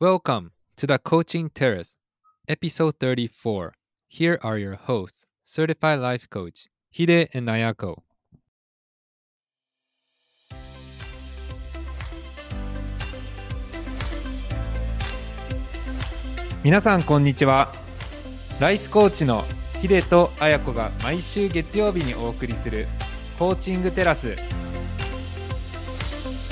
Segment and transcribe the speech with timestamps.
[0.00, 1.94] Welcome to the Coaching Terrace,
[2.48, 3.74] episode 34.
[4.08, 7.98] Here are your hosts, certified life coach Hide and Ayako.
[16.64, 17.74] 皆さんこんにちは。
[18.58, 19.44] ライフコーチの
[19.82, 22.88] ヒデとアヤコが毎週月曜日にお送りする
[23.38, 24.34] コーチングテラス。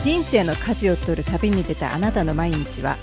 [0.02, 2.98] 人生の舵を取る旅に出たあなたの毎日は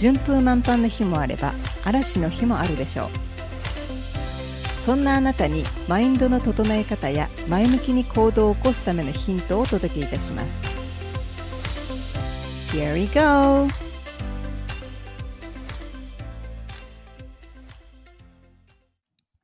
[0.00, 1.52] 順風満帆の日もあれば
[1.84, 3.10] 嵐の日もあるでしょう
[4.80, 10.64] そんなあなたにマインドの整え方や前向きに行動を起こすためのヒントをお届けいたします
[12.74, 13.68] Here we go!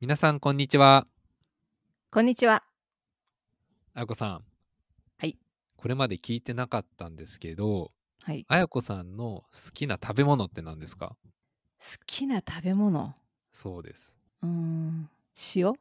[0.01, 1.05] 皆さんこんにちは。
[2.09, 2.63] こんにちは
[3.93, 4.41] あやこさん。
[5.19, 5.37] はい。
[5.75, 7.91] これまで聞いてなかったんですけど、
[8.27, 11.15] はいあやこさんの好きな食べ物って何ですか？
[11.79, 13.15] 好きな食べ物？
[13.53, 14.13] そうです。
[14.41, 15.09] うーん
[15.55, 15.73] 塩？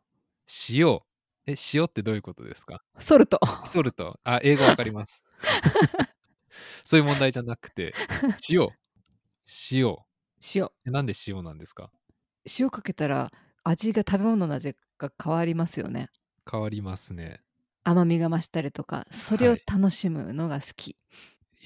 [0.71, 1.01] 塩。
[1.49, 2.83] え、塩ってどういうことですか？
[2.99, 4.21] ソルトソルト？
[4.25, 5.23] あ、英語わかります。
[6.85, 7.95] そういう問題じゃなくて、
[8.51, 8.69] 塩。
[9.73, 9.97] 塩。
[10.55, 11.91] 塩えなんで塩なんですか？
[12.59, 13.33] 塩かけたら
[13.65, 16.11] 味が食べ物の味が変わりますよね
[16.51, 17.43] 変わりますね。
[17.85, 20.97] 甘みが増したりとかそれをはい楽しむのが好き、い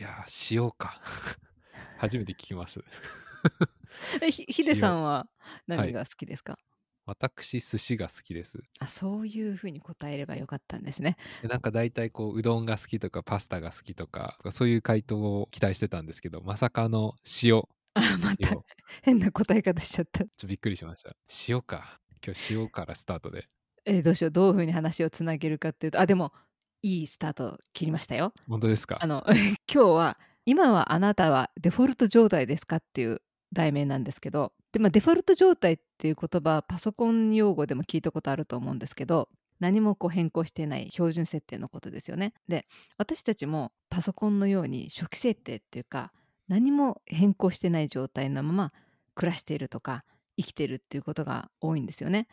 [0.03, 1.01] やー、塩か。
[1.99, 2.81] 初めて聞きます。
[4.23, 5.31] えひヒデさんははい
[5.67, 6.59] 何が好きですか、
[7.07, 8.59] 私、寿司が好きです。
[8.79, 11.17] あそういうふうに答えればよかったんですね。
[11.43, 18.57] でなんか大体こううどんが好きとかパスタが好きとかそういう回答を期待してたんですけどまさかの塩ち ょあまた
[19.03, 20.25] 変な答え方しちゃった。
[20.25, 21.17] っとびっくりしました
[21.49, 23.49] 塩か今日塩からスタートで
[23.85, 26.33] えーどうしようどういうふうに話をつなげるかっていうとあでも
[26.83, 28.33] いいスタート切りましたよ。
[28.49, 28.99] 本当ですか？
[29.01, 29.25] あの
[29.73, 33.21] 今日は「今はあなたはデフォルト状態ですか?」っていう
[33.53, 42.33] 題名なんですけどで、まあ、デフォルト状態っていう言葉パソコン用語でも聞いたことあると思うんですけど何もこう変更していない標準設定のことですよね。
[42.49, 46.13] で私たちもパソコンのように初期設定っていうか
[46.49, 48.73] 何も変更してない状態のまま
[49.15, 50.05] 暮らしているとか
[50.39, 52.27] 生きてるっていうことが多いんですよね。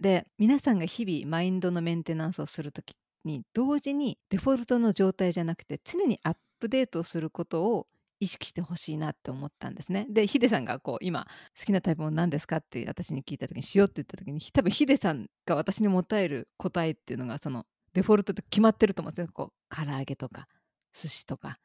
[0.00, 7.86] で皆さんが日々マインドのメンテナンスをする時に同時にデフォルトの状態じゃなくて常にアップデートすることを
[8.20, 10.06] 意識してほしいなって思ったんですね。
[10.10, 11.26] でヒデさんがこう今
[11.58, 17.64] 好きな食べ物何ですかって私に聞いた時に塩って言った時に多分ヒデさんが私に求える答えっていうのがその
[17.94, 19.28] デフォルトで決まってると思うんですよ。
[19.32, 20.48] こう唐揚げとか
[20.92, 21.58] 寿司とか。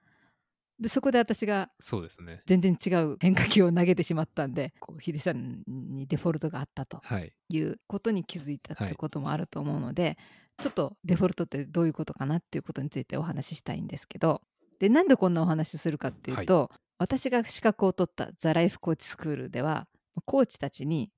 [0.80, 10.18] でそこで私がそうですね全然違う変化球を投げてしまったんでこうヒデさんにデフォルトがあったとはいいうことに気づいたってはいいうこともあると思うので、
[10.62, 14.42] ちょっとデフォルトってどういうことかなっていうことについてお話ししたいんですけど。
[14.80, 19.88] でなんでこんなお話しするかっていうと、私が資格を取ったザ・ライフコーチスクールでは
[20.26, 21.10] コーチたちに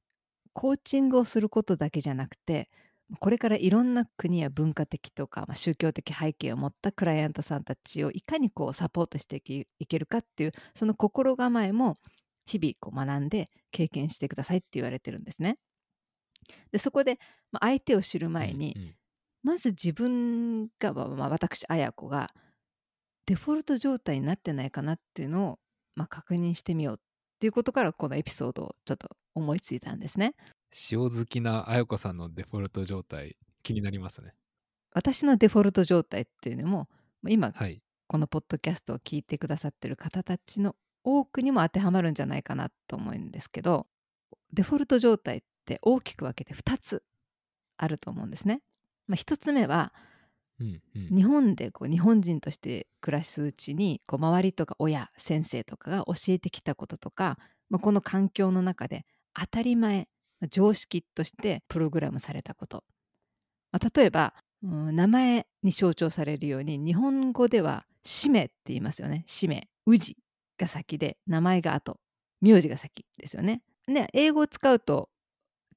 [0.54, 2.70] コーチングをすることだけじゃなくて
[3.20, 11.98] これからいろんな国や文化的とか、まあ、宗教的背景を持ったクライアントさんたちをいかにこうサポートしていけいけるかっていうその心構えも
[12.48, 15.58] 日々こう学んで経験してくださいって言われてるんですね。
[16.72, 17.20] でそこで、
[17.52, 18.96] まあ、相手を知る前に、うんうん
[19.46, 22.34] まず自分が、まあまあ私綾子が
[23.28, 25.60] デフォルト状態になってないかなっていうのを、
[25.96, 27.00] まあ、確認してみようっ
[27.40, 30.34] ていうことからこのエピソードをちょっと思いついたんですね。
[30.92, 34.34] 塩好きなあやこさんのデフォルト状態気になりますね
[34.94, 36.90] 私のデフォルト状態っていうのも
[37.22, 43.88] まあ今はいこのポッドキャストを聞いてくださってる方たちの多くにも当てはまるんじゃないかなと思うんですけど
[44.54, 47.04] デフォルト状態って大きく分けて2つ
[47.78, 48.62] あると思うんですね。
[49.08, 49.94] まあ、1つ目は
[50.60, 57.38] うんうん日本でこう日本人として暮らすうちにこう周りとか親先生とかが教えてきたこととか、
[57.70, 59.06] まあ、この環境の中で
[59.38, 60.08] 当たり前
[60.40, 62.84] まあ常識としてプログラムされたこと、
[63.72, 64.34] まあ、例えば、
[64.64, 70.18] うん名前に象徴されるように日本語では「氏名」って言いますよね「氏名」「氏」
[70.58, 72.00] が先で名前が後
[72.42, 73.62] 名字が先ですよね。
[73.88, 75.10] ね英語を使うと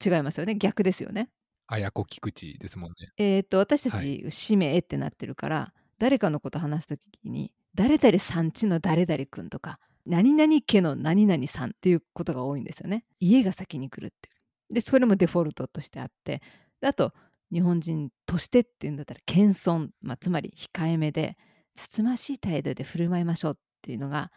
[0.04, 1.28] 違いますよね逆ですよね。
[1.68, 3.12] あやこ菊池ですもんね。
[3.18, 13.04] えー、と私たはち氏名ってなってるから、誰かのこと話す時に誰々さんちの誰々くんとか何々家の何々さんっていうことが多いんですよね。
[13.20, 14.32] 家が先に来るってい
[14.70, 14.74] う。
[14.74, 16.42] でそれもデフォルトとしてあって
[16.80, 17.12] であと
[17.52, 21.36] 日本人としてっていうんだったら謙遜、まあ、つまり控えめで
[21.74, 24.30] つつましい態度で振る舞いましょうっていうのが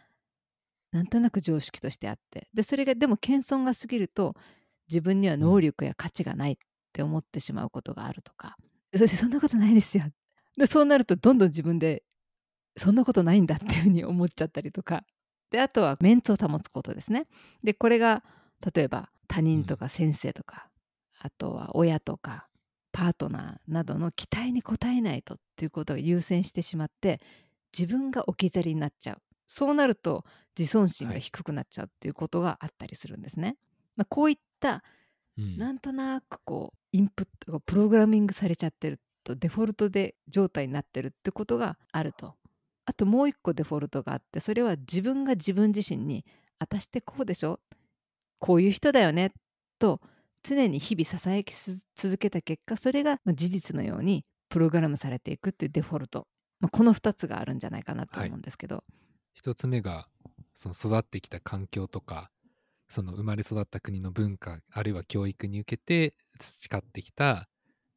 [0.90, 2.48] なんとなく常識としてあって。
[2.52, 4.34] でそれがでも謙遜が過ぎると
[4.88, 6.52] 自分には能力や価値がない。
[6.52, 6.56] っ
[6.92, 8.56] て思ってしまうことがあるとか、
[8.96, 10.04] そそんなことないですよ。
[10.56, 12.04] でそうなるとどんどん自分で
[12.76, 15.04] そんなことないんだっていうふうに思っちゃったりとか。
[15.50, 17.26] であとはメンツを保つことですね。
[17.62, 18.24] でこれが
[18.74, 20.70] 例えば他人とか先生とか、
[21.18, 22.48] あとは親とか
[22.90, 27.20] パートナーなどの期待に応えないとっていうことが優先してしまって
[27.76, 29.22] 自分が置き去りになっちゃう。
[29.46, 30.24] そうなると
[30.58, 33.56] 自尊心が低くなっちゃうっていうことがあったりするんですね。
[33.96, 34.82] まあ、こういった
[35.38, 35.56] うん。
[35.58, 42.34] なんとなくこうインプットがプログラミングされちゃってるとデフォルトで状態になってるってことがあると。
[42.84, 46.24] あともう一個デフォルトがあってそれは自分が自分自身に
[46.58, 47.60] 「私ってこうでしょ？
[48.40, 49.32] こういう人だよね」
[49.78, 50.00] と
[50.42, 56.26] 常に日々ささやきす続けた結果それがまあ事実のようにプログラムされていくっていうデフォルト、
[56.58, 58.82] まあ、この2つがあるんじゃないかなと思うんですけど、
[59.32, 60.08] 一つ目が
[60.54, 62.32] その育ってきた環境とか
[62.88, 67.48] その生まれ育った国の文化あるいは教育に受けて培ってきた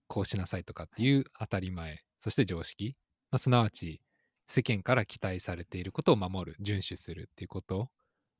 [0.07, 2.95] こうしなさいとかっていう当たり前そして常識、
[3.31, 4.01] まあ、すなわち
[4.47, 7.89] 世間から期待されていることを守る遵守するっていうこと。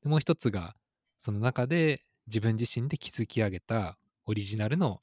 [0.04, 0.76] でもう一つが
[1.20, 5.00] その中で自分自身で築き上げたオリジナルの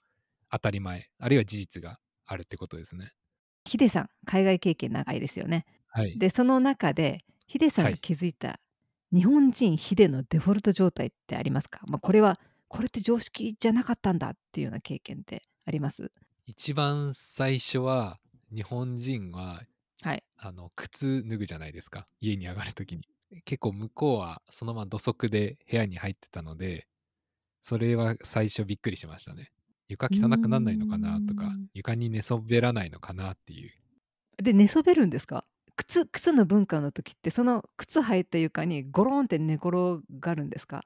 [0.50, 3.10] 当たり前あるいは事実があるってことですね。
[3.64, 5.64] ヒデさん海外経験長いですよね。
[5.88, 8.00] はい、でその中でヒデさんがはい。
[8.00, 8.60] 気づいた
[9.12, 12.40] 日本人ヒデのデフォルト状態ってありますか、まあ、これは
[12.72, 16.10] これって常識じゃなかったんだっていうような経験ってあります？
[16.46, 18.19] 一番最初は
[18.50, 19.60] 日本人は
[20.02, 20.24] はい。
[20.38, 22.06] あの靴脱ぐじゃないですか。
[22.19, 23.06] 家に上がるときに
[23.44, 26.86] 結構向こうはそのまま土足で部屋に入ってたので
[27.62, 29.52] それは最初びっくりしましたね。
[29.88, 33.70] 床汚くなんないのかなとか床に寝そべらないのかなっていう。
[34.42, 35.44] で寝そべるんですか？
[35.76, 39.76] 靴靴の文化の時ってその靴履いた床にゴロンって寝転
[40.20, 40.84] がるんですか？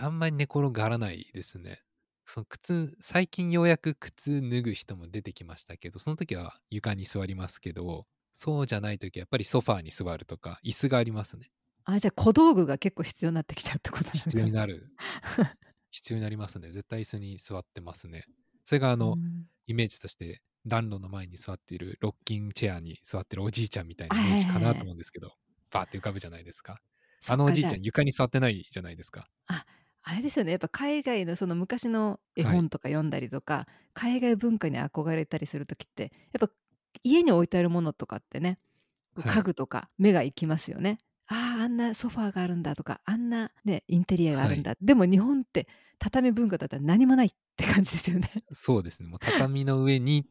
[0.00, 1.80] あんまり寝転がらないですね。
[2.26, 11.50] その靴最近ようやく靴脱ぐ人も出てきましたけどその時は床に座りますけどそうじゃない時はやっぱりソファーに座るとか椅子がありますね。
[11.84, 14.92] あじゃあ小道具が結構必要になってきちゃうってことなんですか必要になる。
[15.90, 16.70] 必要になりますね。
[16.70, 18.24] 絶対椅子に座ってますね。
[18.64, 19.46] それがあの、うん。
[19.66, 25.32] イメージとして暖炉の前に座っているロッキングチェアに座ってるおじいちゃんみたいなイメージかなと思うんですけど
[25.70, 26.80] バーって浮かぶじゃないですか
[27.26, 29.28] あのおじいちゃん床に座ってないじゃないですか。
[29.48, 29.66] ゃあ
[30.02, 30.52] あれですよね。
[30.52, 36.50] やっぱ海外のその昔の絵本とか読んだりとか、海外文化に憧れたりする時ってやっぱ
[37.02, 38.58] 家に置いてあるものとかってね
[39.14, 39.34] はい。
[39.34, 40.98] 家具とか目が行きますよね。
[41.26, 45.68] あああんなソファーがあるんだとかあんな、ね、インテリアがあるんだ、でも日本って
[45.98, 48.30] 畳文化だったら何もないって感じですよね。
[48.52, 49.08] そうですね。
[49.08, 50.26] もう畳の上に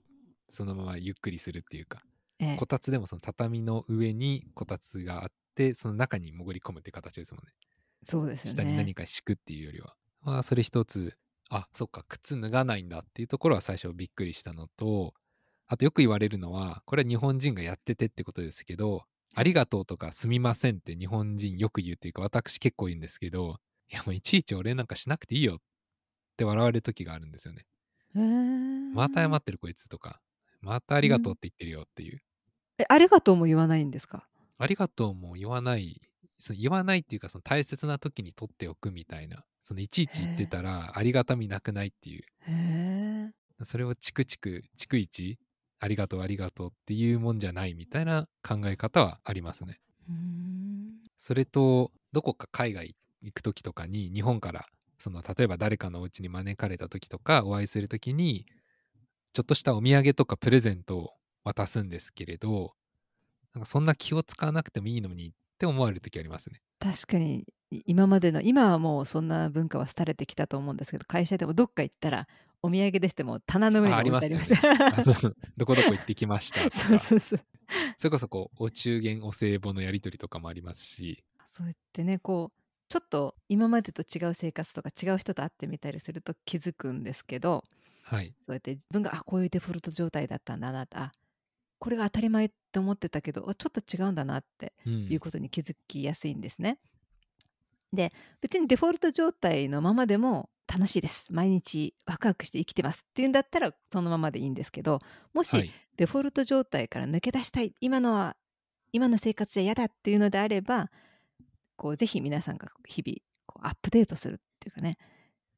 [0.50, 2.01] そのままゆっくりするっていうか
[2.40, 2.57] ええ。
[2.57, 5.36] こたつでもその畳の上にこたつがあって
[5.74, 7.51] その中に潜り込むって形ですもんね。
[8.04, 8.94] そうですよ下に何ね。
[8.94, 9.95] か敷くっていうよりは。
[10.21, 11.18] まあそれ一つ
[11.50, 15.13] あそっか靴脱がないんだっていうところは最初びっくりしたのと
[15.68, 23.57] あとよく言われるのはこれは日本人がやっててってことですけどありがとうとかすみませんって日本人よく言うっていうか私結構言うんですけど
[23.92, 25.59] いやもういちいちお礼なんかしなくていいよっ
[26.38, 27.65] て笑われる時があるんですよね。
[28.94, 30.21] また謝ってるこいつとか
[30.62, 32.21] またありがとうって言ってるよっていう。
[32.80, 34.27] えありがとうも言わないんですか？
[34.57, 36.01] ありがとうも言わない
[36.39, 42.24] その言わないっていうかその大切な時に取っておくみたいなそのいちいち言ってたらありがたみなくないっていう。
[43.65, 45.39] それをチクチク逐一
[45.80, 49.80] ありがとうありがとうっていうもんじゃないみたいな考え方はありますね。
[51.18, 54.68] それとどこか海外行く時とかに日本から
[54.99, 58.45] その例えば誰かのお家に招かれた時とかお会いする時に
[59.33, 62.73] ちょっとしたお土産とかプレゼントを渡すんですけれど
[63.54, 66.61] なんかそんな気を使わなくてもいいのにって思われる時ありますね。
[66.80, 72.27] 確かにい今までの今はもうそんな文化は廃れてきたと思うんですけど会社でもどっか行ったら
[72.61, 74.97] お土産でしても棚の上にああり置いてありました。
[74.97, 76.77] あそうどこどこ行ってきましたとか。
[76.77, 77.39] そうそうそう。
[77.97, 81.23] それこそこうお中元お歳暮のやり取りとかもありますし。
[81.45, 87.63] そうやってねこうちょっと今までと違う生活とか違う人と会ってみたりすると気づくんですけど
[88.04, 88.33] はい。
[88.45, 91.11] そうやって自分があこういうデフォルト状態だったんだなあ
[91.80, 95.07] これが当たり前って思ってたけどあちょっと違うんだなってうん。
[95.12, 96.80] いうことに気づきやすいんですね。
[97.94, 101.31] で別にデフォルト状態のままでも楽しいです。
[101.31, 105.00] 毎日ワクワクして生きてますっていうんだったらそのままでいいんですけど
[105.34, 105.72] もし、はい。
[105.96, 108.36] デフォルト状態から抜け出したい今のは
[108.92, 110.92] 今の生活じゃ嫌だっていうのであれば
[111.76, 114.98] こうぜひ皆さんが日々こうアップデートするっていうかね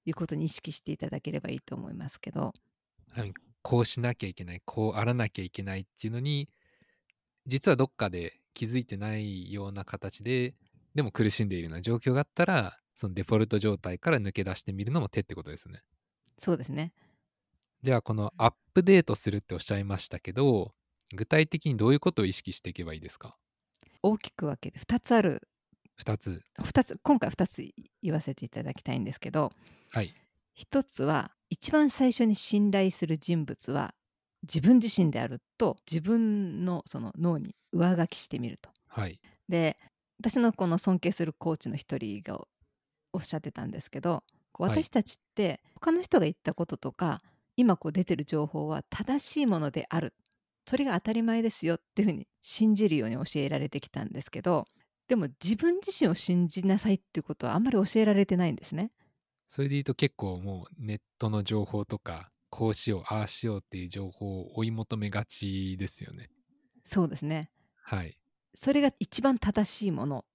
[0.06, 2.54] いうことに意識していただければいいと思いますけど。
[3.12, 3.34] はい
[3.70, 6.50] こうしなきゃいけないこうあらなきゃいけないっていうのに
[7.46, 10.56] 実はどっかで気づいてないような形で
[10.96, 15.84] でも苦しんでいるような状況があったらそのデフォルト状態から抜け出してみるのも手ってことですね。
[16.40, 16.94] そうですね。
[17.84, 20.74] じゃあこのアップデートするっておっしゃいましたけど
[21.16, 23.38] 具体的にどういうことを意識していけばいいですか？
[24.02, 25.48] 大きく分けて2つある。
[26.04, 26.44] 2つ。
[26.58, 27.64] 2つ今回2つ
[28.02, 29.52] 言わせていただきたいんですけど。
[29.92, 30.16] はい。
[30.58, 33.94] 1つは一番最初に信頼する人物は
[34.44, 38.70] 自分自身であると自分のその脳に上書きしてみると。
[38.88, 39.20] はい。
[39.48, 39.78] で
[40.20, 42.40] 私のこの尊敬するコーチの一人が
[43.14, 44.24] おっしゃってたんですけど
[44.58, 47.22] 私たちって他の人が言ったこととか
[47.56, 50.14] 今こう出てる情報は正しいものである
[50.68, 54.66] それが当たり前ですよっていうふうに信じるように教えられてきたんですけど
[55.08, 58.92] でも自分自身を信じなさいっていうことはあんまり教えられてないんですね。
[59.50, 66.30] それで言うと結構もうネットの情報とか、こうしよう、ああしようっていう情報を追い求めがちですよね。
[66.84, 67.52] そうですね
[67.82, 68.16] はい。
[68.54, 70.26] それが一番正しいもの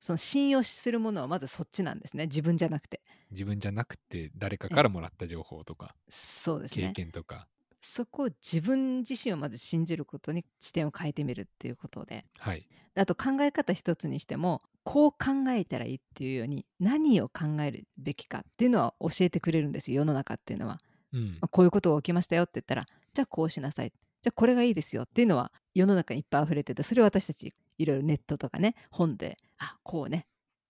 [0.00, 3.00] その信用するものはまずそっちなんですね自分じゃなくて
[3.30, 7.48] 自分じゃなくて誰かからもらった情報とか、経そうですね験とか。
[7.80, 12.66] そこを自分自身をまず信じることに視点を変えてみるっていうことではい。
[12.96, 20.78] あと考え方一つにしてもこう考えたらいいっていうように何を考えるべきかっていうのは教えてくれるんですよ世の中っていうのは、
[21.12, 21.38] うんま。
[21.42, 30.26] あこういうことが起きましたよって言ったらじゃあこうしなさいじゃあこれがいいですよっていうのは世の中にいっぱい溢れててそれを私たちいろいろネットとかね本であこうね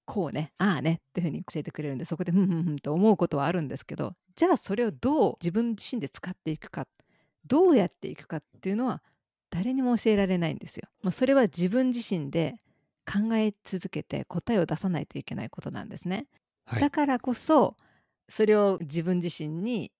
[0.06, 6.86] こうねああねっていうふうに教えてくれるんでそこでふんふんふんと思うことはあるんですけどじゃあそれをどう自分自身で使っていくか
[7.46, 9.02] どうやっていくかっていうのは
[9.50, 10.88] 誰にも教えられないんですよ。
[11.02, 12.56] まあ、それは自分自身で
[13.04, 16.26] 考え続けて答えを出さないといけないことなんですね。
[16.66, 16.80] はい。
[16.80, 17.76] だからこそ
[18.28, 19.92] それを自分自身に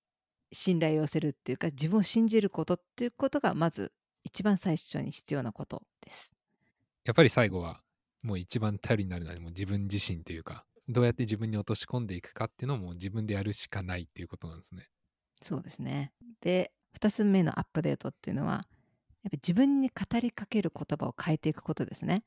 [0.52, 3.92] 信頼を寄せるっていうか自分を信じることっていうことがまず
[4.24, 6.32] 一番最初に必要なことです。
[7.04, 7.82] やっぱり最後は
[8.22, 14.88] もう一番頼りになるのはもう自分自身というか、どうやって自分に落とし込んでいくかっていうのも自分でやるしかないっていうことなんですね。
[15.42, 16.12] そうですね。
[16.40, 18.64] で2つ目のアップデートっていうのはやっ
[19.24, 22.24] ぱり自分に語りかける言葉を変えていくことですね。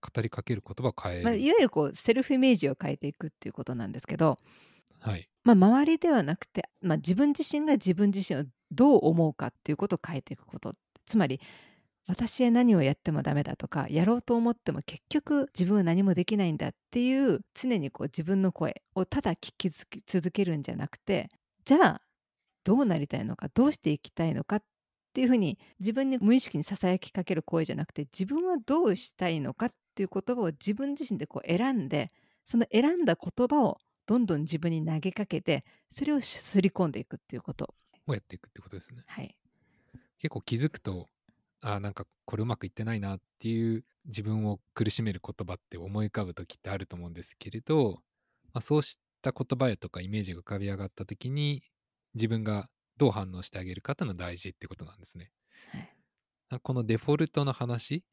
[0.00, 1.24] 語りかける言葉を変える。
[1.24, 4.38] まあ、いわゆるこうセルフイメージを変えていくっていうことなんですけど、
[5.00, 5.28] はい。
[5.44, 10.72] まあ、周りではなくて、まあ、自分自身が自分自身をどう思うかっていうことを変えていくこと
[11.06, 11.40] つまり
[12.08, 21.28] 私は何をやってもダメだとかやろうと思っても結局自分は何もできないんだっていう常にこう自分の声をただ聞き続けるんじゃなくて
[21.64, 22.00] じゃあ
[22.64, 24.62] どうなりたいのかどうしていきたいのかっ
[25.16, 32.10] ていうふうに自分に無意識にささやきかける声じゃなくて自分はどうしたいのかっていう言葉を自分自身でこう選んで
[32.44, 37.74] その選んだ言葉をどんどん自分に投げかけてそれをすり込んでいくっていうこと。
[38.06, 39.02] をやっていくってことですね。
[39.06, 39.34] はい、
[40.18, 41.08] 結構気づくと、
[41.62, 48.02] あーなんかこれうまくいってないなっていう自分を苦しめる言葉って思い浮かぶ時ってあると思うんですけれど、
[48.52, 51.62] まあ、そうした言葉やとかイメージが浮かび上がった時に
[52.14, 55.30] 自分がどう反応してあげるかっていうのが大事ってことなんですね。
[55.72, 55.92] はい
[56.48, 58.04] あこのデフォルトの話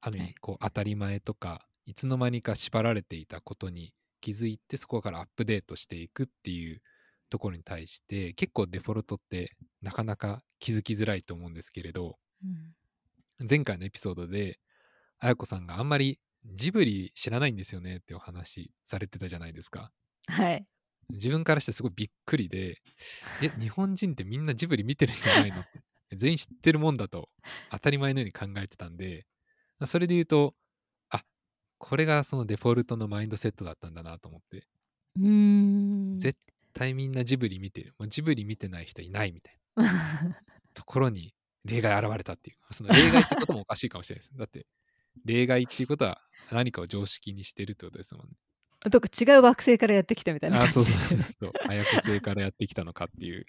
[0.00, 6.82] ある意はい味こう当たり前とかいつの間にか縛られていたことに気づいてそこからアップデートしていくっていう
[7.30, 12.18] ところに対して結構デフォルトってなかなか気づきづらいと思うんですけれど
[13.48, 14.60] 前回のエピソードで
[15.18, 19.92] あやこさんがあんまりジブリ知らないんですよねってお話されてたじゃないですか。
[20.26, 20.66] はい、
[21.10, 22.82] 自分からしてすごいびっくりで、
[23.40, 25.62] え、日本人ってみんなジブリ見てるんじゃないの？
[25.62, 25.80] って、
[26.16, 27.30] 全員知ってるもんだと
[27.70, 29.26] 当たり前のように考えてたんで、
[29.86, 30.54] それで言うと、
[31.10, 31.24] あ、
[31.78, 34.66] これがそのデフォルトのマインドセットだったんだなと思って、
[35.16, 35.28] うー
[36.16, 36.38] ん絶
[36.74, 37.94] 対みんなジブリ見てる。
[37.98, 39.60] もうジブリ見てない人いないみたいな
[40.74, 41.34] ところに
[41.64, 42.56] 例外現れたっていう。
[42.72, 44.36] その例外ってこともおかしいかもしれないです。
[44.36, 44.66] だって、
[45.24, 48.36] 例外っていうことは何かを常識にしてるってことですもんね。
[48.90, 51.52] とか違う惑星からやってきたみたいなあそうそうそうそう。
[51.66, 53.46] 早く星からやってきたのかっていう。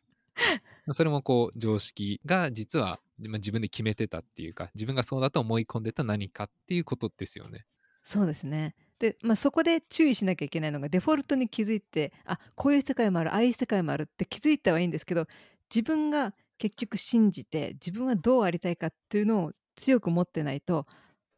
[0.92, 7.66] それもこう常識が実は、まあ、自分で決めてたっていうか自分がそうだと思い込んでた何かっていうことですよね。
[8.02, 8.76] そうですね。
[9.00, 15.28] で、まあ、そこで注意しなきゃいけないのがデフォルトに気づいてあこういう世界もあるああいう世界もあるって気づいたはいいんですけど
[15.74, 20.86] 自分が結局信じて自分はどうありたいかっていうのを強く持ってないと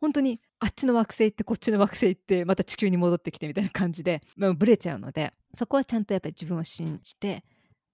[0.01, 7.46] 本当にあっちの惑星行ってこっちの惑星行ってまた地球に戻ってきてみたいな感じで、 まあ、ブレちゃうのでそこはちゃんとやっぱり自分を信じて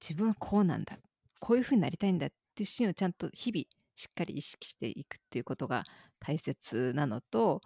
[0.02, 0.98] 自分はこうなんだ
[1.40, 5.84] こういうふうになりたいんだっていうシーンをちゃんと日々しっかり意識していくっていうことが
[6.20, 7.62] 大切なのと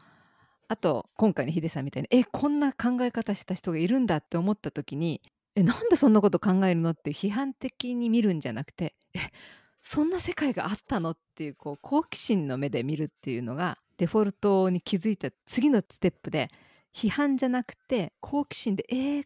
[0.67, 5.21] あと今回のヒデさんみたいにえこんな考え方した人がいるんだって思った時に
[5.55, 9.19] えなんでそんなこと考えるのって批判的に見るんじゃなくてえ
[9.81, 16.49] そんな世界があったのっていうこう好奇心の目で見るっていうのがデフォルトに気づいた次のステップで
[16.91, 19.23] 批判じゃなくて好奇心でえー、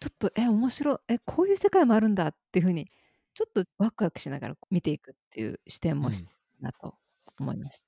[0.00, 2.90] ちょっとえ面白いえこういう世界もあるんだっていうふうに
[3.34, 6.28] ちょっとワクワクしながら見ていくっていう視点も必
[6.60, 6.96] 要だと
[7.38, 7.84] 思います。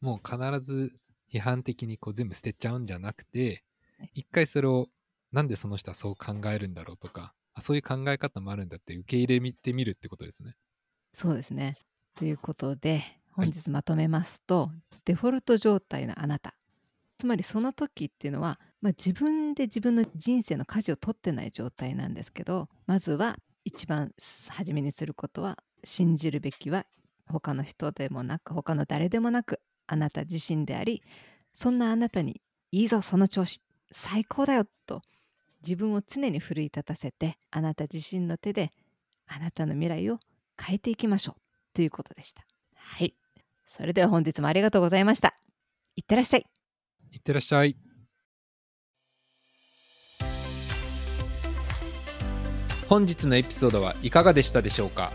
[0.00, 0.94] もう必ず
[1.30, 3.62] 批判的にこう全部捨てちゃうんじゃなくて
[3.98, 4.10] ね。
[4.14, 4.88] 一回それを
[5.30, 10.54] なんでその人はそう考えるんだろうとかあそういう考え方もあるんだって受け入れてみるってことですね。
[11.12, 11.76] そうですね。
[12.14, 14.70] ということで本日まとめますと、
[15.04, 16.54] デフォルト状態のあなた
[17.18, 24.12] つまりその時っていうのは、まあ、自分で自分の人生の舵を取ってない状態なんですけどまずは一番
[24.50, 26.86] 初めにすることは信じるべきは
[27.26, 31.02] 他の人でもなく他の誰でもなくあなた自身であり
[31.52, 32.40] そんなあなたに
[32.70, 35.02] いいぞその調子最高だよと
[35.62, 38.70] 自分を常に奮い立たせてあなた自身の手で
[39.26, 40.20] あなたの未来を
[40.60, 41.40] 変えていきましょう
[41.74, 42.44] ということでした。
[42.74, 43.17] はい。
[43.70, 45.34] それでは本日もありがとうございました。
[45.94, 46.46] いってらっしゃい。
[47.12, 47.76] いってらっしゃい。
[52.88, 55.12] 本日のエピソードはいかがでしたでしょうか？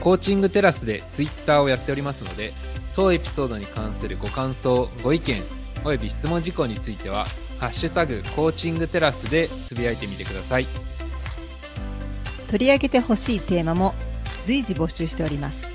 [0.00, 2.52] コーチングテラスでツイッターをやっておりますので
[2.94, 5.42] 当エピソードに関するご感想ご意見
[5.82, 7.24] および質問事項については
[7.58, 10.66] 「ハッシュタグコーチングテラス」でつぶやいてみてください
[12.50, 13.94] 取り上げてほしいテーマも
[14.44, 15.72] 随時募集しております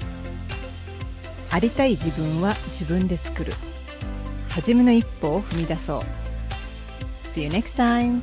[1.51, 3.53] ありたい自分は自分で作る
[4.49, 6.01] 初めの一歩を踏み出そう
[7.27, 8.21] See you next time!